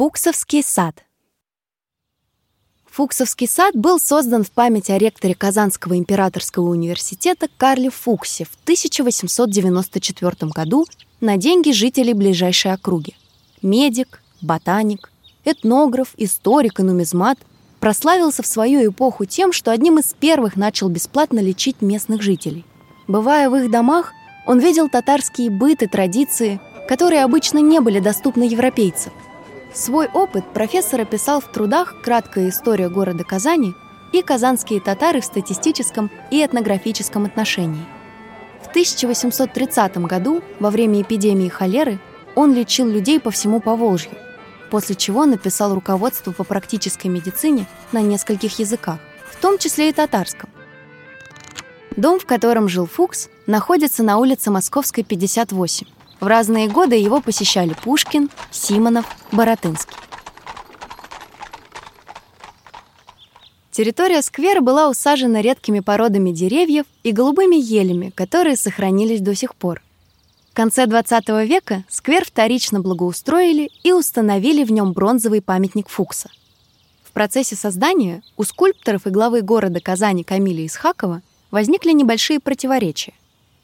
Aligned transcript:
Фуксовский 0.00 0.62
сад 0.62 1.04
Фуксовский 2.86 3.46
сад 3.46 3.76
был 3.76 4.00
создан 4.00 4.44
в 4.44 4.50
память 4.50 4.88
о 4.88 4.96
ректоре 4.96 5.34
Казанского 5.34 5.98
императорского 5.98 6.70
университета 6.70 7.48
Карле 7.56 7.90
Фуксе 7.90 8.44
в 8.44 8.54
1894 8.62 10.50
году 10.52 10.86
на 11.20 11.36
деньги 11.36 11.72
жителей 11.72 12.14
ближайшей 12.14 12.72
округи. 12.72 13.14
Медик, 13.60 14.22
ботаник, 14.40 15.12
этнограф, 15.44 16.14
историк 16.16 16.80
и 16.80 16.82
нумизмат 16.82 17.38
прославился 17.78 18.42
в 18.42 18.46
свою 18.46 18.90
эпоху 18.90 19.24
тем, 19.24 19.52
что 19.52 19.70
одним 19.70 19.98
из 19.98 20.14
первых 20.14 20.56
начал 20.56 20.88
бесплатно 20.88 21.40
лечить 21.40 21.80
местных 21.80 22.22
жителей. 22.22 22.64
Бывая 23.08 23.48
в 23.48 23.56
их 23.56 23.70
домах, 23.70 24.12
он 24.46 24.58
видел 24.58 24.88
татарские 24.88 25.50
быты, 25.50 25.88
традиции, 25.88 26.60
которые 26.88 27.24
обычно 27.24 27.58
не 27.58 27.80
были 27.80 28.00
доступны 28.00 28.44
европейцам– 28.44 29.12
Свой 29.72 30.08
опыт 30.08 30.44
профессор 30.52 31.02
описал 31.02 31.40
в 31.40 31.46
трудах 31.46 32.02
«Краткая 32.02 32.48
история 32.48 32.88
города 32.88 33.22
Казани» 33.22 33.74
и 34.12 34.20
«Казанские 34.20 34.80
татары 34.80 35.20
в 35.20 35.24
статистическом 35.24 36.10
и 36.30 36.44
этнографическом 36.44 37.24
отношении». 37.24 37.84
В 38.62 38.68
1830 38.68 39.98
году, 39.98 40.42
во 40.58 40.70
время 40.70 41.02
эпидемии 41.02 41.48
холеры, 41.48 42.00
он 42.34 42.52
лечил 42.52 42.86
людей 42.86 43.20
по 43.20 43.30
всему 43.30 43.60
Поволжью, 43.60 44.10
после 44.70 44.94
чего 44.94 45.26
написал 45.26 45.74
руководство 45.74 46.32
по 46.32 46.44
практической 46.44 47.08
медицине 47.08 47.66
на 47.92 48.00
нескольких 48.00 48.58
языках, 48.58 48.98
в 49.30 49.36
том 49.40 49.58
числе 49.58 49.90
и 49.90 49.92
татарском. 49.92 50.48
Дом, 51.96 52.20
в 52.20 52.26
котором 52.26 52.68
жил 52.68 52.86
Фукс, 52.86 53.28
находится 53.46 54.02
на 54.02 54.18
улице 54.18 54.50
Московской, 54.50 55.02
58. 55.04 55.86
В 56.20 56.26
разные 56.26 56.68
годы 56.68 56.96
его 56.96 57.20
посещали 57.20 57.74
Пушкин, 57.82 58.30
Симонов, 58.50 59.06
Боротынский. 59.32 59.96
Территория 63.70 64.20
сквера 64.20 64.60
была 64.60 64.88
усажена 64.88 65.40
редкими 65.40 65.80
породами 65.80 66.32
деревьев 66.32 66.86
и 67.02 67.12
голубыми 67.12 67.56
елями, 67.56 68.10
которые 68.10 68.56
сохранились 68.56 69.20
до 69.20 69.34
сих 69.34 69.54
пор. 69.54 69.82
Конце 70.60 70.84
XX 70.84 71.46
века 71.46 71.84
сквер 71.88 72.22
вторично 72.22 72.80
благоустроили 72.80 73.70
и 73.82 73.92
установили 73.92 74.62
в 74.62 74.70
нем 74.70 74.92
бронзовый 74.92 75.40
памятник 75.40 75.88
Фукса. 75.88 76.28
В 77.02 77.12
процессе 77.12 77.56
создания 77.56 78.22
у 78.36 78.44
скульпторов 78.44 79.06
и 79.06 79.10
главы 79.10 79.40
города 79.40 79.80
Казани 79.80 80.22
Камиля 80.22 80.66
Исхакова 80.66 81.22
возникли 81.50 81.92
небольшие 81.92 82.40
противоречия. 82.40 83.14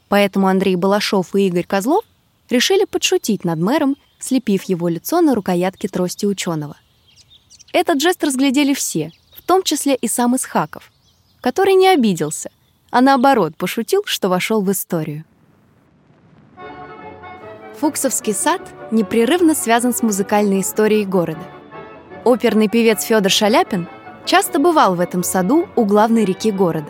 Поэтому 0.09 0.47
Андрей 0.47 0.75
Балашов 0.75 1.35
и 1.35 1.45
Игорь 1.45 1.67
Козлов 1.67 2.03
решили 2.49 2.85
подшутить 2.85 3.45
над 3.45 3.59
мэром, 3.59 3.95
слепив 4.17 4.63
его 4.63 4.87
лицо 4.87 5.21
на 5.21 5.35
рукоятке 5.35 5.89
трости 5.89 6.25
ученого. 6.25 6.77
Этот 7.73 8.01
жест 8.01 8.23
разглядели 8.23 8.73
все, 8.73 9.11
в 9.35 9.43
том 9.43 9.61
числе 9.61 9.93
и 9.93 10.07
сам 10.07 10.35
Исхаков, 10.35 10.91
который 11.41 11.75
не 11.75 11.89
обиделся, 11.89 12.49
а 12.89 13.01
наоборот 13.01 13.55
пошутил, 13.55 14.01
что 14.07 14.29
вошел 14.29 14.63
в 14.63 14.71
историю. 14.71 15.25
Фуксовский 17.79 18.33
сад 18.33 18.61
непрерывно 18.91 19.53
связан 19.53 19.93
с 19.93 20.01
музыкальной 20.01 20.61
историей 20.61 21.05
города. 21.05 21.41
Оперный 22.23 22.67
певец 22.67 23.03
Федор 23.03 23.31
Шаляпин 23.31 23.87
часто 24.25 24.59
бывал 24.59 24.95
в 24.95 24.99
этом 24.99 25.23
саду 25.23 25.67
у 25.75 25.85
главной 25.85 26.25
реки 26.25 26.51
города. 26.51 26.89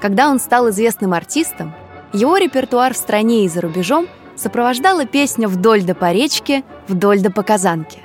Когда 0.00 0.28
он 0.28 0.38
стал 0.40 0.70
известным 0.70 1.12
артистом, 1.12 1.74
его 2.12 2.36
репертуар 2.36 2.94
в 2.94 2.96
стране 2.96 3.44
и 3.44 3.48
за 3.48 3.60
рубежом– 3.60 4.06
сопровождала 4.40 5.04
песня 5.04 5.48
«Вдоль 5.48 5.82
да 5.82 5.94
по 5.94 6.12
речке, 6.12 6.64
вдоль 6.88 7.20
да 7.20 7.30
по 7.30 7.42
казанке». 7.42 7.98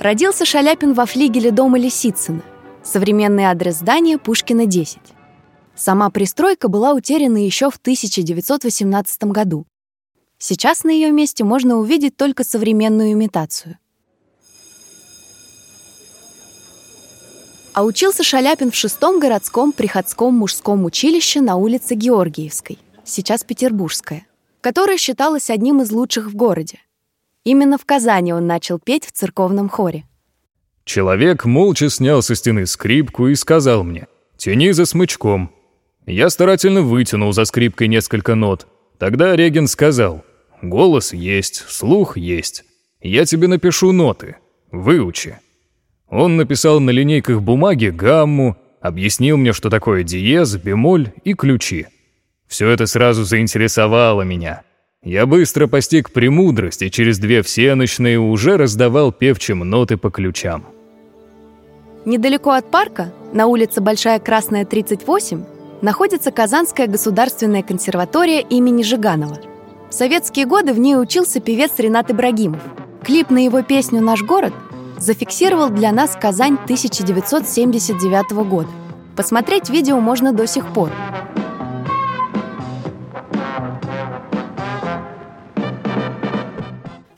Родился 0.00 0.44
Шаляпин 0.44 0.92
во 0.92 1.06
флигеле 1.06 1.50
дома 1.50 1.78
Лисицына, 1.78 2.42
современный 2.82 3.44
адрес 3.44 3.76
здания 3.76 4.18
Пушкина, 4.18 4.66
10. 4.66 4.98
Сама 5.74 6.10
пристройка 6.10 6.68
была 6.68 6.92
утеряна 6.92 7.38
еще 7.38 7.70
в 7.70 7.76
1918 7.76 9.24
году. 9.24 9.66
Сейчас 10.38 10.84
на 10.84 10.90
ее 10.90 11.10
месте 11.12 11.44
можно 11.44 11.76
увидеть 11.76 12.16
только 12.16 12.44
современную 12.44 13.12
имитацию. 13.12 13.78
А 17.72 17.84
учился 17.84 18.22
Шаляпин 18.22 18.70
в 18.70 18.74
шестом 18.74 19.20
городском 19.20 19.72
приходском 19.72 20.34
мужском 20.34 20.84
училище 20.84 21.40
на 21.40 21.56
улице 21.56 21.94
Георгиевской, 21.94 22.78
сейчас 23.04 23.44
Петербургская 23.44 24.26
которое 24.66 24.96
считалось 24.96 25.48
одним 25.48 25.80
из 25.80 25.92
лучших 25.92 26.26
в 26.26 26.34
городе. 26.34 26.80
Именно 27.44 27.78
в 27.78 27.84
Казани 27.84 28.32
он 28.32 28.48
начал 28.48 28.80
петь 28.80 29.06
в 29.06 29.12
церковном 29.12 29.68
хоре. 29.68 30.04
Человек 30.84 31.44
молча 31.44 31.88
снял 31.88 32.20
со 32.20 32.34
стены 32.34 32.66
скрипку 32.66 33.28
и 33.28 33.36
сказал 33.36 33.84
мне 33.84 34.08
«Тяни 34.36 34.72
за 34.72 34.84
смычком». 34.84 35.52
Я 36.04 36.30
старательно 36.30 36.82
вытянул 36.82 37.32
за 37.32 37.44
скрипкой 37.44 37.86
несколько 37.86 38.34
нот. 38.34 38.66
Тогда 38.98 39.36
Реген 39.36 39.66
сказал 39.66 40.24
«Голос 40.62 41.12
есть, 41.12 41.64
слух 41.68 42.16
есть. 42.16 42.64
Я 43.00 43.24
тебе 43.24 43.46
напишу 43.48 43.92
ноты. 43.92 44.36
Выучи». 44.70 45.38
Он 46.08 46.36
написал 46.36 46.80
на 46.80 46.90
линейках 46.90 47.42
бумаги 47.42 47.88
гамму, 47.88 48.56
объяснил 48.80 49.36
мне, 49.36 49.52
что 49.52 49.70
такое 49.70 50.02
диез, 50.02 50.56
бемоль 50.56 51.12
и 51.24 51.34
ключи. 51.34 51.86
Все 52.46 52.68
это 52.68 52.86
сразу 52.86 53.24
заинтересовало 53.24 54.22
меня. 54.22 54.62
Я 55.02 55.26
быстро 55.26 55.66
постиг 55.66 56.12
премудрость 56.12 56.82
и 56.82 56.90
через 56.90 57.18
две 57.18 57.42
всеночные 57.42 58.18
уже 58.18 58.56
раздавал 58.56 59.12
певчим 59.12 59.58
ноты 59.60 59.96
по 59.96 60.10
ключам. 60.10 60.66
Недалеко 62.04 62.52
от 62.52 62.70
парка, 62.70 63.12
на 63.32 63.46
улице 63.46 63.80
Большая 63.80 64.20
Красная, 64.20 64.64
38, 64.64 65.44
находится 65.82 66.30
Казанская 66.30 66.86
государственная 66.86 67.62
консерватория 67.62 68.40
имени 68.40 68.82
Жиганова. 68.82 69.38
В 69.90 69.94
советские 69.94 70.46
годы 70.46 70.72
в 70.72 70.78
ней 70.78 70.96
учился 70.96 71.40
певец 71.40 71.72
Ренат 71.78 72.10
Ибрагимов. 72.10 72.62
Клип 73.02 73.30
на 73.30 73.44
его 73.44 73.62
песню 73.62 74.00
«Наш 74.00 74.22
город» 74.22 74.52
зафиксировал 74.98 75.70
для 75.70 75.92
нас 75.92 76.16
Казань 76.20 76.58
1979 76.64 78.32
года. 78.48 78.70
Посмотреть 79.14 79.70
видео 79.70 80.00
можно 80.00 80.32
до 80.32 80.46
сих 80.46 80.72
пор– 80.72 80.90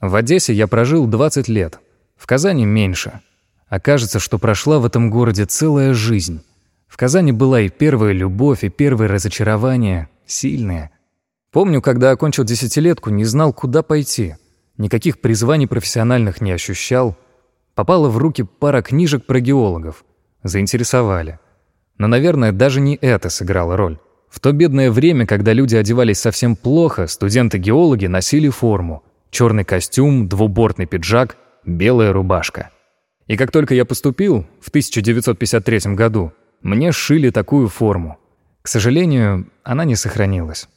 В 0.00 0.14
Одессе 0.14 0.54
я 0.54 0.66
прожил 0.66 1.06
20 1.06 1.48
лет. 1.48 1.80
В 2.16 2.26
Казани 2.26 2.64
меньше. 2.64 3.20
Окажется, 3.68 4.20
что 4.20 4.38
прошла 4.38 4.78
в 4.78 4.86
этом 4.86 5.10
городе 5.10 5.44
целая 5.44 5.92
жизнь. 5.92 6.40
В 6.88 6.96
Казани 6.96 7.32
была 7.32 7.60
и 7.60 7.68
первая 7.68 8.12
любовь, 8.12 8.64
и 8.64 8.70
первые 8.70 9.10
разочарования, 9.10 10.08
сильные. 10.26 10.92
Помню, 11.52 11.82
когда 11.82 12.12
окончил 12.12 12.44
десятилетку, 12.44 13.10
не 13.10 13.26
знал, 13.26 13.52
куда 13.52 13.82
пойти. 13.82 14.36
Никаких 14.78 15.20
призваний 15.20 15.68
профессиональных 15.68 16.40
не 16.40 16.52
ощущал. 16.52 17.18
Попала 17.80 18.10
в 18.10 18.18
руки 18.18 18.42
пара 18.42 18.82
книжек 18.82 19.24
про 19.24 19.40
геологов. 19.40 20.04
Заинтересовали. 20.42 21.38
Но, 21.96 22.08
наверное, 22.08 22.52
даже 22.52 22.78
не 22.78 22.96
это 22.96 23.30
сыграло 23.30 23.74
роль. 23.74 23.98
В 24.28 24.38
то 24.38 24.52
бедное 24.52 24.90
время, 24.90 25.26
когда 25.26 25.54
люди 25.54 25.76
одевались 25.76 26.18
совсем 26.18 26.56
плохо, 26.56 27.06
студенты-геологи 27.06 28.04
носили 28.04 28.50
форму. 28.50 29.02
Черный 29.30 29.64
костюм, 29.64 30.28
двубортный 30.28 30.84
пиджак, 30.84 31.38
белая 31.64 32.12
рубашка. 32.12 32.68
И 33.26 33.38
как 33.38 33.50
только 33.50 33.74
я 33.74 33.86
поступил, 33.86 34.44
в 34.60 34.68
1953 34.68 35.94
году, 35.94 36.32
мне 36.60 36.92
сшили 36.92 37.30
такую 37.30 37.68
форму. 37.68 38.18
К 38.60 38.68
сожалению, 38.68 39.46
она 39.62 39.86
не 39.86 39.96
сохранилась. 39.96 40.68